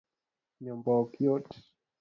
Nyombo 0.63 0.91
ok 1.01 1.11
yot 1.23 1.45